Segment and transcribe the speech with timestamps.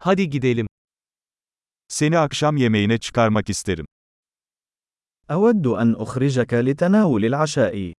[0.00, 0.66] Hadi gidelim.
[1.88, 3.86] Seni akşam yemeğine çıkarmak isterim.
[5.30, 7.94] أود أن أخرجك لتناول العشاء.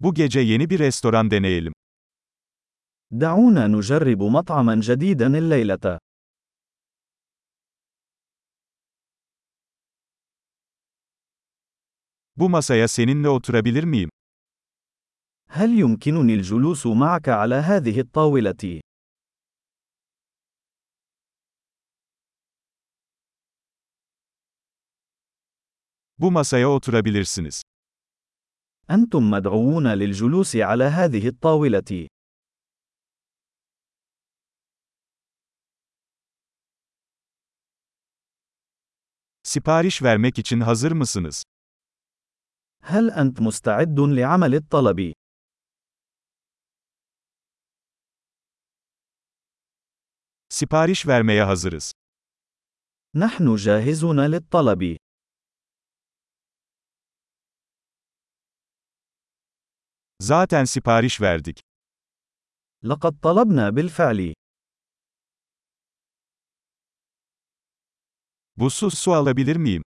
[0.00, 1.72] Bu gece yeni bir restoran deneyelim.
[3.10, 5.98] دعونا نجرب مطعما جديدا الليلة.
[12.36, 14.10] Bu masaya seninle oturabilir miyim?
[15.56, 18.80] هل يمكنني الجلوس معك على هذه الطاولة؟
[26.18, 27.62] Bu masaya oturabilirsiniz.
[28.90, 32.08] أنتم مدعوون للجلوس على هذه الطاولة.
[39.42, 41.42] Sipariş vermek için hazır mısınız?
[42.82, 45.12] هل أنت مستعد لعمل الطلب؟
[50.56, 51.92] Sipariş vermeye hazırız.
[53.14, 54.96] نحن جاهزون للطلب.
[60.20, 61.60] Zaten sipariş verdik.
[62.84, 64.34] لقد طلبنا بالفعل.
[68.56, 69.82] Buzsuz su alabilir miyim?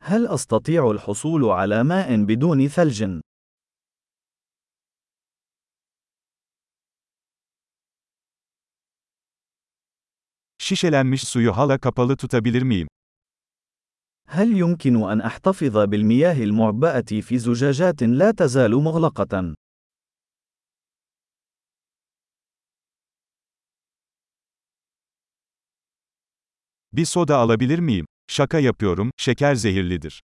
[0.00, 3.20] هل أستطيع الحصول على ماء بدون ثلج؟
[10.70, 12.88] Şişelenmiş suyu hala kapalı tutabilir miyim?
[14.28, 19.54] هل يمكن أن أحتفظ بالمياه المعبأة في زجاجات لا تزال مغلقة؟
[26.92, 28.06] Bir soda alabilir miyim?
[28.28, 30.20] Şaka yapıyorum, şeker zehirlidir.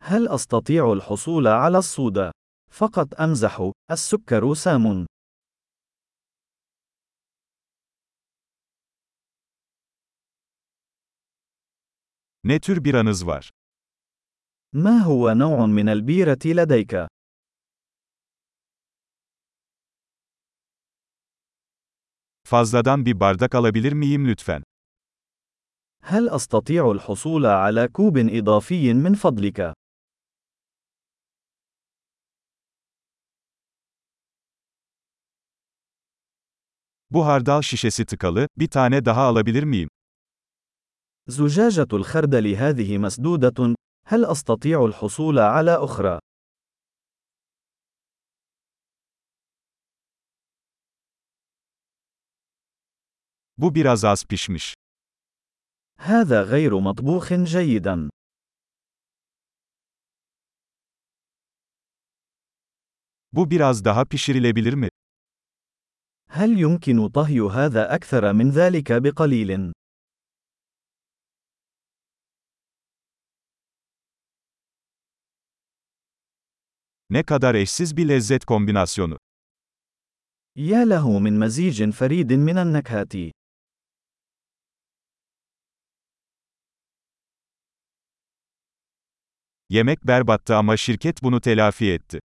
[0.00, 2.32] هل أستطيع الحصول على الصودا؟
[2.70, 5.06] فقط أمزح، السكر سام.
[12.43, 13.51] Ne tür bir anız var?
[14.73, 17.07] ما هو نوع من البيرة لديك؟
[22.43, 24.63] Fazladan bir bardak alabilir miyim lütfen?
[26.03, 29.73] هل أستطيع الحصول على كوب إضافي من فضلك؟
[37.09, 39.89] Bu hardal şişesi tıkalı, bir tane daha alabilir miyim?
[41.28, 43.74] زجاجة الخردل هذه مسدودة،
[44.06, 46.18] هل أستطيع الحصول على أخرى؟
[53.56, 54.74] Bu biraz az pişmiş.
[55.98, 58.10] هذا غير مطبوخ جيدا.
[63.32, 64.88] Bu biraz daha pişirilebilir mi?
[66.28, 69.72] هل يمكن طهي هذا أكثر من ذلك بقليل؟
[77.09, 79.17] Ne kadar eşsiz bir lezzet kombinasyonu.
[80.57, 83.13] يا له من مزيج فريد من النكهات.
[89.69, 92.19] Yemek berbattı ama şirket bunu telafi etti.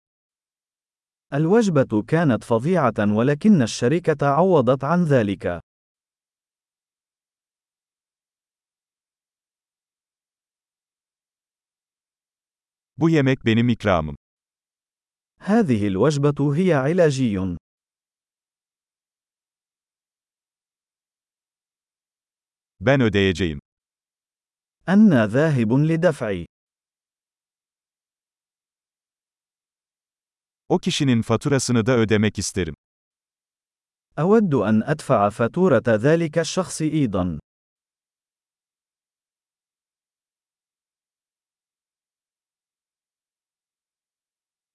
[1.33, 5.61] الوجبة كانت فظيعة ولكن الشركة عوضت عن ذلك.
[12.97, 14.17] Bu yemek benim ikramım.
[15.44, 17.56] هذه الوجبة هي علاجي.
[22.80, 23.58] Ben ödeyeceğim.
[24.88, 26.44] أنا ذاهب لدفع.
[30.68, 32.74] O kişinin faturasını da ödemek isterim.
[34.18, 37.38] أود أن أدفع فاتورة ذلك الشخص أيضا.